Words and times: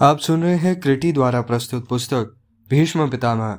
आप 0.00 0.18
सुन 0.18 0.42
रहे 0.42 0.56
हैं 0.56 0.80
क्रिटी 0.80 1.12
द्वारा 1.12 1.42
प्रस्तुत 1.42 1.88
पुस्तक, 1.88 2.36
भीष्म 2.70 3.10
पितामह, 3.10 3.58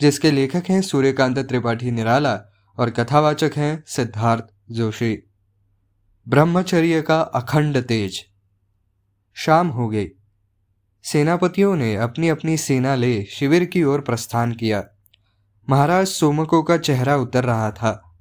जिसके 0.00 0.30
लेखक 0.30 0.62
हैं 0.68 0.82
सूर्यकांत 0.82 1.38
त्रिपाठी 1.38 1.90
निराला 1.90 2.40
और 2.78 2.90
कथावाचक 2.90 3.50
हैं 3.56 3.84
सिद्धार्थ 3.86 4.44
जोशी। 4.70 5.30
ब्रह्मचर्य 6.28 7.02
का 7.02 7.20
अखंड 7.20 7.82
तेज। 7.82 8.24
शाम 9.34 9.68
हो 9.68 9.88
गई। 9.88 10.08
सेनापतियों 11.02 11.76
ने 11.76 11.96
अपनी 11.96 12.28
अपनी 12.28 12.56
सेना 12.56 12.94
ले 12.94 13.24
शिविर 13.24 13.64
की 13.64 13.82
ओर 13.82 14.00
प्रस्थान 14.00 14.52
किया। 14.52 14.84
महाराज 15.70 16.06
सोमको 16.06 16.62
का 16.62 16.76
चेहरा 16.76 17.16
उतर 17.16 17.44
रहा 17.44 17.70
था। 17.70 18.16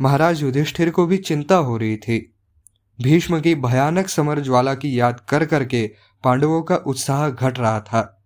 महाराज 0.00 0.42
युधिष्ठिर 0.42 0.90
को 0.90 1.06
भी 1.06 1.16
चिंता 1.16 1.56
हो 1.56 1.76
रही 1.76 1.96
थी। 1.96 2.34
भीष्म 3.00 3.40
की 3.40 3.54
भयानक 3.54 4.08
समर 4.08 4.40
ज्वाला 4.40 4.74
की 4.74 5.00
याद 5.00 5.20
कर 5.28 5.44
करके 5.44 6.11
पांडवों 6.24 6.62
का 6.62 6.76
उत्साह 6.76 7.30
घट 7.30 7.58
रहा 7.58 7.80
था। 7.80 8.22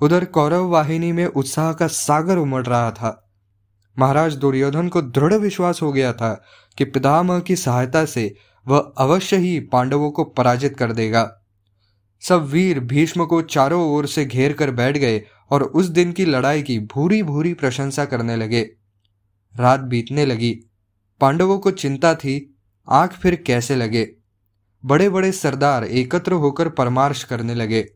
उधर 0.00 0.24
कौरव 0.24 0.68
वाहिनी 0.68 1.12
में 1.12 1.26
उत्साह 1.26 1.72
का 1.72 1.86
सागर 1.86 2.36
उमड़ 2.36 2.66
रहा 2.66 2.90
था। 2.90 3.30
महाराज 3.98 4.34
दुर्योधन 4.36 4.88
को 4.88 5.02
दृढ़ 5.02 5.34
विश्वास 5.34 5.82
हो 5.82 5.92
गया 5.92 6.12
था 6.12 6.44
कि 6.78 6.84
पितामह 6.84 7.40
की 7.40 7.56
सहायता 7.56 8.04
से 8.04 8.34
वह 8.68 8.92
अवश्य 8.98 9.36
ही 9.36 9.60
पांडवों 9.60 10.10
को 10.10 10.24
पराजित 10.24 10.76
कर 10.76 10.92
देगा। 10.92 11.40
सब 12.20 12.46
वीर 12.46 12.80
भीष्म 12.80 13.26
को 13.26 13.42
चारों 13.42 13.92
ओर 13.92 14.06
से 14.06 14.24
घेर 14.24 14.52
कर 14.52 14.70
बैठ 14.70 14.96
गए 14.96 15.22
और 15.50 15.62
उस 15.62 15.86
दिन 15.86 16.12
की 16.12 16.24
लड़ाई 16.24 16.62
की 16.62 16.78
भूरी 16.78 17.22
भूरी 17.22 17.54
प्रशंसा 17.54 18.04
करने 18.04 18.36
लगे। 18.36 18.70
रात 19.56 19.80
बीतने 19.80 20.26
लगी। 20.26 20.60
पांडवों 21.20 21.58
को 21.58 21.70
चिंता 21.70 22.14
थी, 22.14 22.58
आँख 22.90 23.12
फिर 23.12 23.34
कैसे 23.34 23.76
लगे। 23.76 24.12
बड़े 24.84 25.08
बड़े 25.08 25.32
सरदार 25.32 25.84
एकत्र 25.84 26.32
होकर 26.32 26.68
परमार्श 26.68 27.24
करने 27.24 27.54
लगे। 27.54 27.88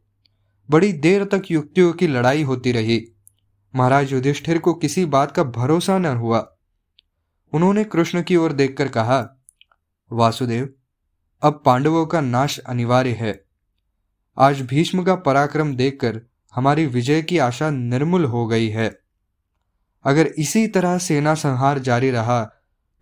बड़ी 0.71 0.93
देर 0.93 1.25
तक 1.25 1.43
युक्तियों 1.51 1.93
की 1.93 2.07
लड़ाई 2.07 2.43
होती 2.43 2.73
रही। 2.73 3.05
महाराज 3.75 4.13
युधिष्ठिर 4.13 4.59
को 4.59 4.75
किसी 4.75 5.05
बात 5.05 5.33
का 5.33 5.45
भरोसा 5.45 5.99
न 5.99 6.07
हुआ। 6.07 6.53
उन्होंने 7.53 7.85
कृष्ण 7.85 8.23
की 8.23 8.37
ओर 8.37 8.53
देखकर 8.53 8.89
कहा, 8.89 9.43
वासुदेव, 10.13 10.69
अब 11.43 11.63
पांडवों 11.67 12.07
का 12.07 12.21
नाश 12.21 12.59
अनिवार्य 12.59 13.11
है। 13.11 13.45
आज 14.39 14.63
भीष्म 14.63 15.03
का 15.03 15.15
पराक्रम 15.15 15.75
देखकर 15.77 16.21
हमारी 16.55 16.87
विजय 16.87 17.23
की 17.23 17.39
आशा 17.39 17.71
निर्मूल 17.71 18.25
हो 18.25 18.47
गई 18.47 18.69
है। 18.69 19.01
अगर 20.05 20.27
इसी 20.27 20.67
तरह 20.69 20.99
सेना 20.99 21.35
संहार 21.35 21.79
जारी 21.79 22.11
रहा 22.11 22.43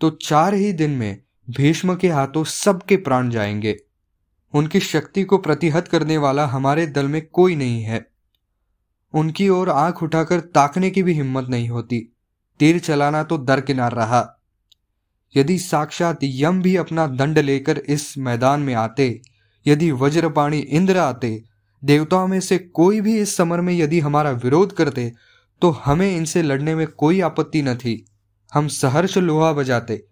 तो 0.01 0.11
चार 0.11 0.55
ही 0.55 0.73
दिन 0.73 0.91
में 0.91 1.24
भीष्म 1.51 1.95
के 1.95 2.09
हाथों 2.09 2.45
सबके 2.45 2.97
प्राण 2.97 3.31
जाएँगे। 3.31 3.77
उनकी 4.53 4.81
शक्ति 4.81 5.25
को 5.25 5.39
प्रतिहत 5.39 5.89
करने 5.89 6.19
वाला 6.19 6.47
हमारे 6.47 6.87
दल 6.87 7.09
में 7.09 7.27
कोई 7.27 7.57
नहीं 7.57 7.83
है। 7.83 8.11
उनकी 9.15 9.49
ओर 9.49 9.71
आँख 9.71 10.03
उठाकर 10.03 10.41
ताकने 10.41 10.91
की 10.91 11.03
भी 11.03 11.13
हिम्मत 11.13 11.49
नहीं 11.49 11.69
होती। 11.69 12.17
तीर 12.61 12.79
चलाना 12.79 13.23
तो 13.23 13.39
दरकिनार 13.39 13.93
रहा। 13.93 14.41
यदि 15.37 15.59
साक्षात 15.59 16.19
यम 16.23 16.63
भी 16.63 16.77
अपना 16.77 17.07
दंड 17.07 17.39
लेकर 17.39 17.79
इस 17.79 18.19
मैदान 18.19 18.61
में 18.61 18.75
आते, 18.75 19.23
यदि 19.67 19.91
वज्रपाणी 19.93 20.59
इंद्र 20.59 20.97
आते, 20.97 21.45
देवताओं 21.85 22.27
में 22.29 22.41
से 22.41 22.59
कोई 22.59 23.01
भी 23.01 23.19
इस 23.19 23.37
समर 23.37 23.61
में 23.61 23.75
यदि 23.75 24.01
हमारा 24.01 24.31
विरोध 24.31 24.73
करते 24.73 25.13
तो 25.63 25.71
हमें 25.71 26.17
इनसे 26.17 26.43
लड़ने 26.43 26.75
में 26.75 26.87
कोई 26.87 27.21
आपत्ति 27.21 27.63
न 27.63 27.75
थी। 27.75 28.07
हम 28.55 28.69
सहर्ष 28.69 29.19
लोहा 29.19 29.53
बजाते। 29.53 30.07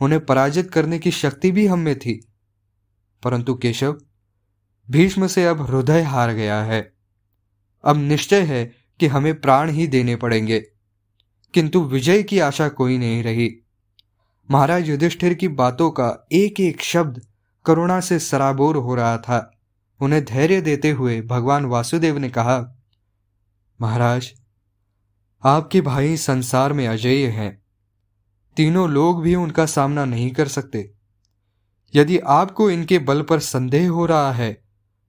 उन्हें 0.00 0.26
पराजित 0.26 0.70
करने 0.70 0.98
की 0.98 1.10
शक्ति 1.10 1.50
भी 1.50 1.66
हम 1.66 1.78
में 1.78 1.98
थी। 1.98 2.32
परंतु 3.22 3.54
केशव, 3.54 4.00
भीष्म 4.90 5.26
से 5.26 5.44
अब 5.44 5.70
हृदय 5.70 6.02
हार 6.02 6.32
गया 6.32 6.62
है। 6.62 6.92
अब 7.84 7.96
निश्चय 7.96 8.42
है 8.42 8.72
कि 9.00 9.06
हमें 9.06 9.40
प्राण 9.40 9.70
ही 9.70 9.86
देने 9.86 10.16
पड़ेंगे। 10.16 10.60
किंतु 11.54 11.84
विजय 11.84 12.22
की 12.22 12.38
आशा 12.38 12.68
कोई 12.68 12.98
नहीं 12.98 13.22
रही। 13.22 13.56
महाराज 14.50 14.88
युधिष्ठिर 14.88 15.34
की 15.34 15.48
बातों 15.48 15.90
का 15.90 16.26
एक 16.32 16.60
एक 16.60 16.82
शब्द 16.82 17.26
करुणा 17.66 18.00
से 18.00 18.18
सराबोर 18.18 18.76
हो 18.76 18.94
रहा 18.94 19.18
था। 19.18 19.58
उन्हें 20.00 20.24
धैर्य 20.24 20.60
देते 20.60 20.90
हुए 20.90 21.20
भगवान 21.20 21.64
वासुदेव 21.64 22.18
ने 22.18 22.30
कहा, 22.30 22.82
महाराज, 23.80 24.32
आपके 25.44 25.80
भाई 25.80 26.16
संसार 26.16 26.72
में 26.72 26.88
अजय 26.88 27.26
हैं। 27.26 27.63
तीनों 28.56 28.88
लोग 28.90 29.22
भी 29.22 29.34
उनका 29.34 29.66
सामना 29.66 30.04
नहीं 30.04 30.30
कर 30.30 30.48
सकते। 30.48 30.90
यदि 31.94 32.18
आपको 32.18 32.70
इनके 32.70 32.98
बल 32.98 33.22
पर 33.22 33.40
संदेह 33.40 33.88
हो 33.90 34.06
रहा 34.06 34.32
है 34.32 34.52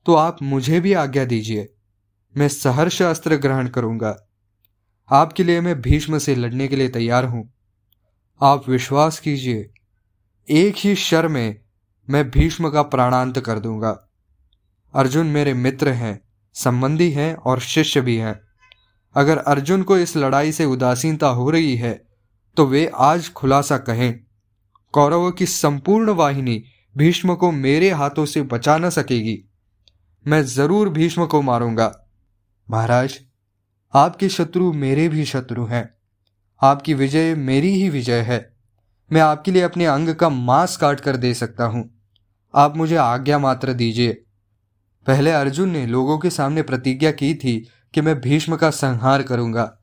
तो 0.05 0.15
आप 0.15 0.41
मुझे 0.41 0.79
भी 0.79 0.93
आज्ञा 0.93 1.25
दीजिए। 1.25 1.67
मैं 2.35 2.47
सहर्ष 2.47 3.01
अस्त्र 3.01 3.35
ग्रहण 3.35 3.67
करूँगा। 3.67 4.15
आपके 5.09 5.43
लिए 5.43 5.61
मैं 5.61 5.79
भीष्म 5.81 6.17
से 6.17 6.35
लड़ने 6.35 6.67
के 6.67 6.75
लिए 6.75 6.89
तैयार 6.89 7.25
हूँ। 7.25 7.49
आप 8.41 8.69
विश्वास 8.69 9.19
कीजिए, 9.19 9.69
एक 10.47 10.75
ही 10.77 10.95
शर 10.95 11.27
में 11.27 11.61
मैं 12.07 12.29
भीष्म 12.31 12.69
का 12.69 12.81
प्राणांत 12.81 13.39
कर 13.39 13.59
दूँगा। 13.59 13.91
अर्जुन 14.93 15.27
मेरे 15.27 15.53
मित्र 15.53 15.89
हैं, 15.89 16.19
संबंधी 16.55 17.09
हैं 17.11 17.33
और 17.35 17.59
शिष्य 17.59 18.01
भी 18.01 18.15
हैं। 18.17 18.39
अगर 19.15 19.37
अर्जुन 19.37 19.83
को 19.83 19.97
इस 19.97 20.15
लड़ाई 20.17 20.51
से 20.51 20.65
उदासीनता 20.65 21.27
हो 21.27 21.49
रही 21.49 21.75
है 21.75 22.04
तो 22.57 22.65
वे 22.65 22.91
आज 22.95 23.29
खुलासा 23.33 23.77
कहें, 23.77 24.19
कौरवों 24.91 25.31
की 25.31 25.45
संपूर्ण 25.45 26.09
वाहिनी 26.09 26.63
भीष्म 26.97 27.35
को 27.35 27.51
मेरे 27.51 27.91
हाथों 27.91 28.25
से 28.25 28.41
बचा 28.41 28.77
न 28.77 28.89
सकेगी। 28.89 29.43
मैं 30.27 30.43
ज़रूर 30.43 30.89
भीष्म 30.89 31.25
को 31.25 31.41
मारूँगा। 31.41 32.09
महाराज, 32.69 33.19
आपके 33.93 34.29
शत्रु 34.29 34.73
मेरे 34.73 35.09
भी 35.09 35.25
शत्रु 35.25 35.65
हैं। 35.65 35.93
आपकी 36.61 36.93
विजय 36.93 37.35
मेरी 37.35 37.69
ही 37.69 37.89
विजय 37.89 38.21
है। 38.21 38.55
मैं 39.11 39.21
आपके 39.21 39.51
लिए 39.51 39.61
अपने 39.61 39.85
अंग 39.85 40.09
का 40.09 40.29
मांस 40.29 40.77
काट 40.77 40.99
कर 40.99 41.17
दे 41.17 41.33
सकता 41.33 41.65
हूँ। 41.65 42.01
आप 42.55 42.77
मुझे 42.77 42.95
आज्ञा 42.95 43.39
मात्र 43.39 43.73
दीजिए। 43.73 44.13
पहले 45.07 45.31
अर्जुन 45.31 45.69
ने 45.69 45.85
लोगों 45.85 46.17
के 46.17 46.29
सामने 46.29 46.61
प्रतिज्ञा 46.61 47.11
की 47.11 47.35
थी 47.35 47.69
कि 47.93 48.01
मैं 48.01 48.21
भीष्म 48.21 48.55
का 48.55 48.69
संहार 48.69 49.23
करूँगा। 49.23 49.77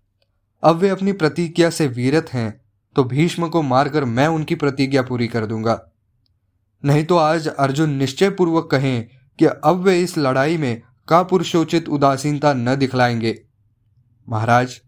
अब 0.63 0.77
वे 0.77 0.89
अपनी 0.89 1.13
प्रतिज्ञा 1.13 1.71
से 1.71 1.87
वीरत 1.87 2.27
हैं। 2.33 2.62
तो 2.97 3.05
भीष्म 3.05 3.49
को 3.49 3.63
मारकर 3.63 4.05
मैं 4.05 4.27
उनकी 4.27 4.55
प्रतिज्ञा 4.55 5.03
पूरी 5.03 5.29
कर 5.29 5.47
दूँगा। 5.47 5.81
नहीं 6.83 7.05
तो 7.05 7.17
आज 7.17 7.49
अर्जुन 7.49 7.91
निश्चय 7.91 8.31
पूर्वक 8.31 8.69
कहें 8.71 9.07
कि 9.39 9.45
अब 9.45 9.83
वे 9.83 10.01
इस 10.01 10.17
लड़ाई 10.19 10.57
में 10.57 10.83
कापुरुषोचित 11.09 11.89
उदासीनता 11.89 12.53
न 12.53 12.75
दिखलाएँगे। 12.77 13.35
महाराज, 14.29 14.81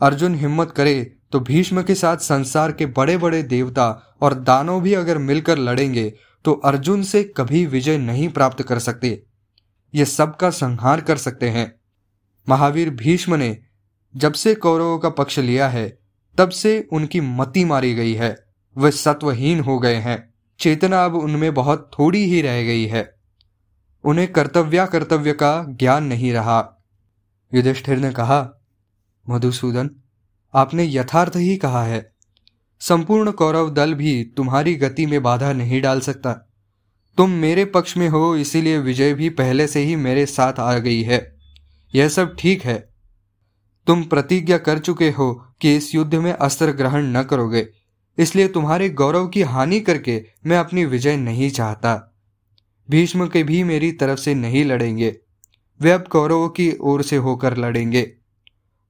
अर्जुन 0.00 0.34
हिम्मत 0.34 0.70
करे 0.70 1.16
तो 1.32 1.40
भीष्म 1.40 1.82
के 1.82 1.94
साथ 1.94 2.16
संसार 2.16 2.72
के 2.72 2.86
बड़े 2.86 3.16
बड़े 3.16 3.42
देवता 3.42 4.16
और 4.22 4.34
दानव 4.34 4.80
भी 4.80 4.94
अगर 4.94 5.18
मिलकर 5.18 5.58
लड़ेंगे 5.58 6.12
तो 6.44 6.52
अर्जुन 6.54 7.02
से 7.02 7.22
कभी 7.36 7.64
विजय 7.66 7.98
नहीं 7.98 8.28
प्राप्त 8.28 8.62
कर 8.62 8.78
सकते। 8.78 9.22
ये 9.94 10.04
सबका 10.04 10.50
संहार 10.50 11.00
कर 11.00 11.16
सकते 11.16 11.48
हैं। 11.48 11.74
महावीर 12.48 12.90
भीष्म 12.90 13.34
ने 13.34 13.56
जब 14.14 14.32
से 14.32 14.54
कौरवों 14.54 14.98
का 14.98 15.08
पक्ष 15.08 15.38
लिया 15.38 15.68
है 15.68 15.86
तब 16.38 16.48
से 16.48 16.88
उनकी 16.92 17.20
मति 17.20 17.64
मारी 17.64 17.94
गई 17.94 18.14
है। 18.14 18.44
वे 18.78 18.90
सत्वहीन 18.90 19.60
हो 19.60 19.78
गए 19.78 19.94
हैं। 19.94 20.34
चेतना 20.60 21.04
अब 21.04 21.14
उनमें 21.14 21.54
बहुत 21.54 21.90
थोड़ी 21.98 22.24
ही 22.24 22.42
रह 22.42 22.62
गई 22.62 22.86
है। 22.86 23.14
उन्हें 24.04 24.32
कर्तव्या 24.32 24.86
कर्तव्य 24.86 25.32
का 25.32 25.66
ज्ञान 25.68 26.04
नहीं 26.04 26.32
रहा। 26.32 26.82
युधिष्ठिर 27.54 27.98
ने 27.98 28.10
कहा, 28.10 28.48
मधुसूदन, 29.30 29.90
आपने 30.54 30.84
यथार्थ 30.84 31.32
ही 31.36 31.56
कहा 31.56 31.84
है। 31.84 32.12
संपूर्ण 32.80 33.30
कौरव 33.30 33.70
दल 33.70 33.94
भी 33.94 34.24
तुम्हारी 34.24 34.74
गति 34.74 35.06
में 35.06 35.22
बाधा 35.22 35.52
नहीं 35.52 35.82
डाल 35.82 36.00
सकता। 36.00 36.32
तुम 37.16 37.30
मेरे 37.30 37.64
पक्ष 37.64 37.96
में 37.96 38.08
हो, 38.08 38.36
इसीलिए 38.36 38.78
विजय 38.78 39.14
भी 39.14 39.30
पहले 39.30 39.66
से 39.66 39.80
ही 39.80 39.96
मेरे 39.96 40.26
साथ 40.26 40.52
आ 40.52 40.78
गई 40.78 41.02
है। 41.02 41.36
यह 41.94 42.08
सब 42.08 42.36
ठीक 42.38 42.62
है। 42.62 42.93
तुम 43.86 44.04
प्रतिज्ञा 44.04 44.58
कर 44.58 44.78
चुके 44.78 45.10
हो 45.10 45.46
कि 45.60 45.76
इस 45.76 45.94
युद्ध 45.94 46.14
में 46.14 46.32
अस्त्र 46.32 46.72
ग्रहण 46.72 47.02
न 47.02 47.22
करोगे। 47.22 47.68
इसलिए 48.18 48.48
तुम्हारे 48.48 48.90
गौरव 48.90 49.26
की 49.26 49.42
हानि 49.42 49.80
करके 49.80 50.24
मैं 50.46 50.58
अपनी 50.58 50.84
विजय 50.84 51.16
नहीं 51.16 51.50
चाहता। 51.50 52.14
भीष्म 52.90 53.26
के 53.28 53.42
भी 53.42 53.64
मेरी 53.64 53.92
तरफ़ 53.92 54.18
से 54.18 54.34
नहीं 54.34 54.64
लड़ेंगे। 54.64 55.16
वे 55.80 55.90
अब 55.90 56.04
कौरवों 56.06 56.48
की 56.48 56.76
ओर 56.80 57.02
से 57.02 57.16
होकर 57.16 57.56
लड़ेंगे। 57.56 58.12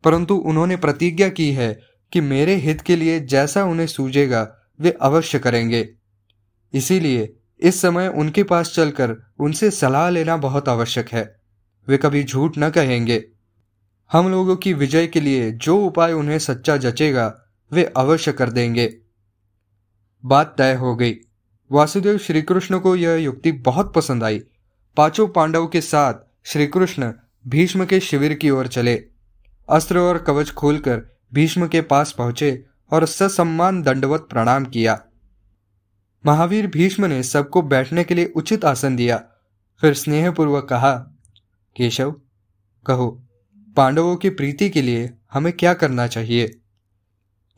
परंतु 0.05 0.35
उन्होंने 0.35 0.77
प्रतिज्ञा 0.77 1.29
की 1.29 1.53
है 1.53 1.81
कि 2.13 2.21
मेरे 2.21 2.55
हित 2.55 2.81
के 2.81 2.97
लिए 2.97 3.21
जैसा 3.21 3.65
उन्हें 3.65 3.87
सूझेगा, 3.87 4.57
वे 4.81 4.91
अवश्य 4.91 5.39
करेंगे। 5.39 5.89
इसीलिए 6.75 7.37
इस 7.61 7.81
समय 7.81 8.09
उनके 8.09 8.43
पास 8.43 8.73
चलकर 8.75 9.17
उनसे 9.39 9.71
सलाह 9.71 10.11
लेना 10.11 10.37
बहुत 10.37 10.69
आवश्यक 10.69 11.09
है। 11.13 11.37
वे 11.89 11.97
कभी 11.97 12.25
झूठ 12.25 12.53
न 12.59 12.71
कहेंगे। 12.71 13.25
हम 14.13 14.31
लोगों 14.31 14.57
की 14.57 14.73
विजय 14.73 15.07
के 15.07 15.21
लिए 15.21 15.51
जो 15.51 15.79
उपाय 15.79 16.13
उन्हें 16.13 16.39
सच्चा 16.39 16.77
जचेगा, 16.77 17.43
वे 17.73 17.85
अवश्य 17.85 18.33
कर 18.33 18.51
देंगे। 18.51 18.99
बात 20.25 20.55
तय 20.59 20.75
हो 20.75 20.97
गई। 20.97 21.17
वासुदेव 21.73 22.19
श्री 22.19 22.43
कृष्ण 22.43 22.79
को 22.79 22.97
यह 22.97 23.15
युक्ति 23.15 23.53
बहुत 23.53 23.95
पसंद 23.95 24.25
आई। 24.25 24.41
पाँचों 24.97 25.29
पांडव 25.29 25.67
के 25.67 25.81
साथ 25.81 26.15
श्री 26.45 26.67
कृष्ण 26.67 27.13
भीष्म 27.47 27.85
के 27.85 28.01
शिविर 28.01 28.35
की 28.35 28.51
ओर 28.51 28.67
चले। 28.67 29.05
अस्त्र 29.69 29.99
और 29.99 30.19
कवच 30.19 30.51
खोलकर 30.51 31.03
भीष्म 31.35 31.69
के 31.69 31.81
पास 31.81 32.13
पहुँचे 32.13 32.65
और 32.91 33.07
ससम्मान 33.07 33.83
दंडवत 33.83 34.27
प्रणाम 34.31 34.65
किया। 34.65 35.05
महावीर 36.27 36.67
भीष्म 36.67 37.05
ने 37.05 37.23
सबको 37.23 37.63
बैठने 37.63 38.05
के 38.05 38.15
लिए 38.15 38.33
उचित 38.37 38.65
आसन 38.65 38.97
दिया। 38.97 39.25
फिर 39.81 39.95
स्नेहपूर्वक 39.95 40.65
कहा, 40.65 40.95
केशव, 41.77 42.21
कहो। 42.87 43.24
पांडवों 43.77 44.17
की 44.17 44.31
प्रीति 44.31 44.71
के 44.71 44.83
लिए 44.83 45.15
हमें 45.33 45.53
क्या 45.53 45.75
करना 45.75 46.07
चाहिए? 46.07 46.61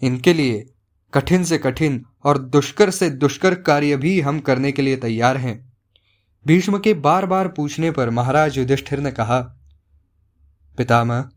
इनके 0.03 0.33
लिए 0.33 0.71
कठिन 1.15 1.45
से 1.45 1.59
कठिन 1.59 2.05
और 2.25 2.39
दुष्कर 2.39 2.91
से 2.91 3.11
दुष्कर 3.11 3.55
कार्य 3.55 3.97
भी 3.97 4.21
हम 4.21 4.41
करने 4.41 4.73
के 4.73 4.83
लिए 4.83 4.97
तैयार 4.97 5.37
हैं। 5.37 5.73
भीष्म 6.47 6.79
के 6.79 6.95
बार 6.95 7.27
बार 7.27 7.49
पूछने 7.49 7.91
पर 7.91 8.11
महाराज 8.11 8.59
युधिष्ठिर 8.59 8.99
ने 8.99 9.13
कहा, 9.13 9.41
पितामह, 10.79 11.29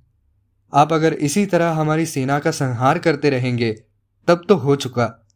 आप 0.73 0.93
अगर 0.93 1.13
इसी 1.13 1.45
तरह 1.45 1.69
हमारी 1.69 2.05
सेना 2.05 2.39
का 2.39 2.51
संहार 2.51 2.99
करते 2.99 3.29
रहेंगे, 3.29 3.83
तब 4.27 4.45
तो 4.49 4.55
हो 4.55 4.75
चुका। 4.75 5.27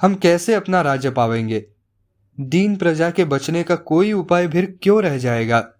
हम 0.00 0.14
कैसे 0.14 0.54
अपना 0.54 0.80
राज्य 0.80 1.10
पावेंगे? 1.10 1.66
दीन 2.40 2.76
प्रजा 2.76 3.10
के 3.10 3.24
बचने 3.24 3.62
का 3.62 3.76
कोई 3.76 4.12
उपाय 4.12 4.48
फिर 4.48 4.78
क्यों 4.82 5.02
रह 5.02 5.18
जाएगा? 5.18 5.72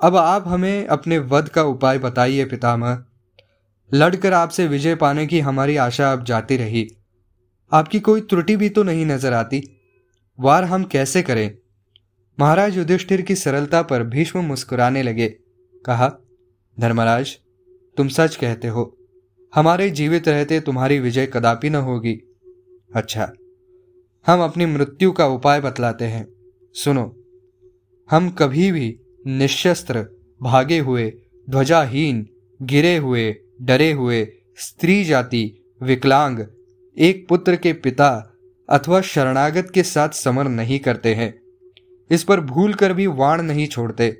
अब 0.00 0.16
आप 0.16 0.44
हमें 0.48 0.86
अपने 0.86 1.18
वध 1.18 1.48
का 1.48 1.62
उपाय 1.62 1.98
बताइए, 1.98 2.44
पितामह। 2.44 3.04
लड़कर 3.92 4.32
आपसे 4.32 4.66
विजय 4.66 4.94
पाने 4.94 5.26
की 5.26 5.40
हमारी 5.40 5.76
आशा 5.76 6.12
अब 6.12 6.24
जाती 6.24 6.56
रही। 6.56 6.86
आपकी 7.72 8.00
कोई 8.00 8.20
त्रुटि 8.20 8.56
भी 8.56 8.68
तो 8.68 8.82
नहीं 8.82 9.06
नज़र 9.06 9.32
आती। 9.32 9.62
वार 10.38 10.64
हम 10.64 10.84
कैसे 10.84 11.22
करें? 11.22 11.58
महाराज 12.38 12.76
युधिष्ठिर 12.76 13.22
की 13.22 13.34
सरलता 13.36 13.82
पर 13.82 14.02
भीष्म 14.02 14.40
मुस्कुराने 14.40 15.02
लगे। 15.02 15.28
कहा, 15.84 16.12
धर्मराज, 16.78 17.36
तुम 17.96 18.08
सच 18.08 18.36
कहते 18.36 18.68
हो। 18.68 18.96
हमारे 19.52 19.90
जीवित 19.90 20.28
रहते 20.28 20.60
तुम्हारी 20.60 20.98
विजय 20.98 21.26
कदापि 21.26 21.70
न 21.70 21.74
होगी। 21.74 22.14
अच्छा 22.90 23.30
हम 24.26 24.42
अपनी 24.44 24.66
मृत्यु 24.66 25.12
का 25.12 25.26
उपाय 25.26 25.60
बतलाते 25.60 26.04
हैं। 26.04 26.26
सुनो, 26.74 27.04
हम 28.10 28.30
कभी 28.30 28.72
भी 28.72 28.88
निशस्त्र 29.26 30.06
भागे 30.42 30.78
हुए, 30.78 31.12
ध्वजाहीन, 31.50 32.26
गिरे 32.62 32.96
हुए, 32.96 33.36
डरे 33.62 33.92
हुए, 33.92 34.28
स्त्री 34.56 35.04
जाति, 35.04 35.74
विकलांग, 35.82 36.38
एक 36.98 37.28
पुत्र 37.28 37.56
के 37.56 37.72
पिता 37.72 38.32
अथवा 38.70 39.00
शरणागत 39.00 39.70
के 39.74 39.82
साथ 39.82 40.08
समर 40.08 40.48
नहीं 40.48 40.78
करते 40.78 41.14
हैं। 41.14 41.40
इस 42.10 42.24
पर 42.24 42.40
भूल 42.40 42.74
कर 42.74 42.92
भी 42.92 43.06
वाण 43.06 43.42
नहीं 43.42 43.66
छोड़ते। 43.66 44.10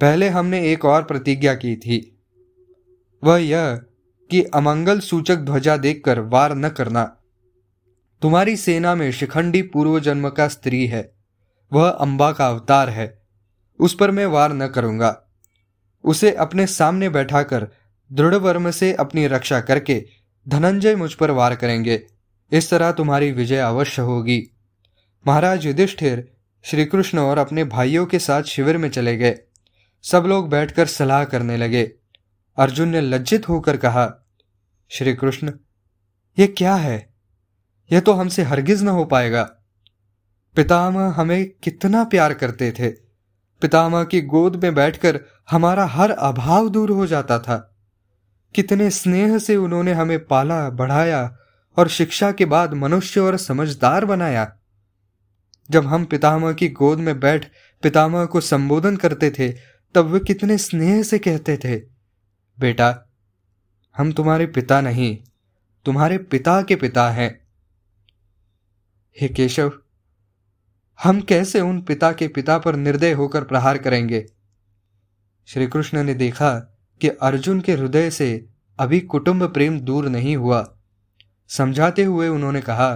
पहले 0.00 0.28
हमने 0.28 0.72
एक 0.72 0.84
और 0.84 1.02
प्रतिज्ञा 1.02 1.54
की 1.54 1.76
थी। 1.76 2.18
वह 3.24 3.36
यह 3.38 3.76
कि 4.30 4.42
अमंगल 4.42 5.00
सूचक 5.00 5.36
ध्वजा 5.36 5.76
देखकर 5.76 6.20
वार 6.20 6.54
न 6.54 6.68
करना। 6.68 7.04
तुम्हारी 8.22 8.56
सेना 8.56 8.94
में 8.94 9.12
शिखंडी 9.12 9.62
पूर्व 9.62 10.00
जन्म 10.00 10.28
का 10.28 10.48
स्त्री 10.48 10.86
है। 10.86 11.12
वह 11.72 11.88
अंबा 11.88 12.32
का 12.32 12.46
अवतार 12.46 12.88
है। 12.90 13.19
उस 13.80 13.94
पर 13.94 14.10
मैं 14.10 14.26
वार 14.26 14.52
न 14.52 14.68
करूँगा। 14.68 15.22
उसे 16.04 16.32
अपने 16.32 16.66
सामने 16.66 17.08
बैठाकर 17.08 17.68
दृढ़ 18.12 18.34
वर्म 18.34 18.70
से 18.70 18.92
अपनी 18.92 19.26
रक्षा 19.26 19.60
करके 19.60 20.06
धनंजय 20.48 20.96
मुझ 20.96 21.14
पर 21.14 21.30
वार 21.30 21.56
करेंगे। 21.56 22.06
इस 22.52 22.70
तरह 22.70 22.92
तुम्हारी 22.92 23.32
विजय 23.32 23.56
अवश्य 23.56 24.02
होगी। 24.02 24.50
महाराज 25.26 25.66
युधिष्ठिर 25.66 26.32
श्री 26.62 26.84
कृष्ण 26.84 27.18
और 27.18 27.38
अपने 27.38 27.64
भाइयों 27.64 28.06
के 28.06 28.18
साथ 28.18 28.42
शिविर 28.42 28.78
में 28.78 28.90
चले 28.90 29.16
गए। 29.16 29.38
सब 30.02 30.24
लोग 30.26 30.48
बैठकर 30.48 30.86
सलाह 30.86 31.24
करने 31.24 31.56
लगे। 31.56 31.92
अर्जुन 32.58 32.88
ने 32.88 33.00
लज्जित 33.00 33.48
होकर 33.48 33.76
कहा 33.76 34.26
श्री 34.88 35.14
कृष्ण 35.14 35.52
ये 36.38 36.46
क्या 36.46 36.74
है? 36.74 37.14
यह 37.92 38.00
तो 38.00 38.12
हमसे 38.12 38.42
हरगिज 38.42 38.82
न 38.82 38.88
हो 38.88 39.04
पाएगा। 39.04 39.42
पितामह 40.56 41.08
हमें 41.08 41.50
कितना 41.62 42.04
प्यार 42.04 42.34
करते 42.34 42.72
थे। 42.72 43.09
पितामह 43.62 44.04
की 44.04 44.20
गोद 44.22 44.56
में 44.56 44.74
बैठकर 44.74 45.20
हमारा 45.50 45.86
हर 45.86 46.10
अभाव 46.10 46.68
दूर 46.68 46.90
हो 46.90 47.06
जाता 47.06 47.38
था। 47.38 47.76
कितने 48.54 48.90
स्नेह 48.90 49.38
से 49.38 49.56
उन्होंने 49.56 49.92
हमें 49.92 50.26
पाला, 50.26 50.70
बढ़ाया 50.70 51.36
और 51.78 51.88
शिक्षा 51.88 52.32
के 52.32 52.44
बाद 52.44 52.74
मनुष्य 52.74 53.20
और 53.20 53.36
समझदार 53.36 54.04
बनाया। 54.04 54.56
जब 55.70 55.86
हम 55.86 56.04
पितामह 56.04 56.52
की 56.52 56.68
गोद 56.68 56.98
में 56.98 57.20
बैठ 57.20 57.46
पितामह 57.82 58.24
को 58.24 58.40
संबोधन 58.40 58.96
करते 58.96 59.30
थे, 59.30 59.52
तब 59.94 60.06
वे 60.06 60.20
कितने 60.20 60.58
स्नेह 60.58 61.02
से 61.02 61.18
कहते 61.18 61.56
थे, 61.56 61.76
बेटा, 62.58 63.06
हम 63.96 64.12
तुम्हारे 64.12 64.46
पिता 64.46 64.80
नहीं, 64.80 65.18
तुम्हारे 65.84 66.18
पिता 66.18 66.62
के 66.62 66.76
पिता 66.76 67.10
हैं। 67.10 67.40
हे 69.20 69.28
केशव 69.28 69.72
हम 71.02 71.20
कैसे 71.20 71.60
उन 71.60 71.82
पिता 71.82 72.12
के 72.12 72.28
पिता 72.28 72.58
पर 72.58 72.76
निर्दय 72.76 73.12
होकर 73.12 73.44
प्रहार 73.44 73.78
करेंगे? 73.78 74.26
श्री 75.46 75.66
कृष्ण 75.66 76.04
ने 76.04 76.14
देखा 76.14 76.58
कि 77.00 77.08
अर्जुन 77.08 77.60
के 77.60 77.72
हृदय 77.72 78.10
से 78.10 78.48
अभी 78.80 79.00
कुटुंब 79.00 79.52
प्रेम 79.52 79.80
दूर 79.80 80.08
नहीं 80.08 80.36
हुआ। 80.36 80.78
समझाते 81.48 82.04
हुए 82.04 82.28
उन्होंने 82.28 82.60
कहा, 82.60 82.94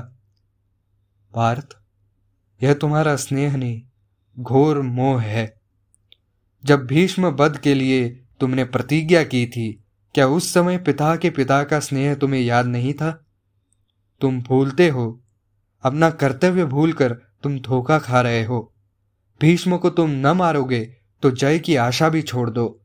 पार्थ, 1.35 1.69
यह 2.63 2.75
तुम्हारा 2.75 3.17
स्नेह 3.17 3.57
नहीं 3.57 3.83
घोर 4.39 4.81
मोह 4.81 5.23
है। 5.23 5.61
जब 6.65 6.87
भीष्म 6.87 7.31
बद 7.31 7.59
के 7.59 7.75
लिए 7.75 8.09
तुमने 8.41 8.65
प्रतिज्ञा 8.65 9.25
की 9.25 9.47
थी, 9.47 9.85
क्या 10.15 10.27
उस 10.27 10.55
समय 10.55 10.79
पिता 10.79 11.17
के 11.17 11.31
पिता 11.31 11.65
का 11.65 11.81
स्नेह 11.81 12.15
तुम्हें 12.15 12.41
याद 12.41 12.67
नहीं 12.67 12.95
था? 12.95 13.25
तुम 14.21 14.43
भूलते 14.43 14.89
हो, 14.89 15.23
अपना 15.83 16.11
कर्तव्य 16.11 16.65
भूलकर 16.65 17.34
तुम 17.45 17.59
धोखा 17.59 17.99
खा 17.99 18.21
रहे 18.21 18.45
हो। 18.45 18.75
भीष्म 19.41 19.79
को 19.79 19.91
तुम 19.91 20.11
न 20.11 20.27
मारोगे 20.27 20.97
तो 21.23 21.31
जय 21.31 21.59
की 21.59 21.77
आशा 21.77 22.09
भी 22.09 22.23
छोड़ 22.23 22.51
दो। 22.51 22.84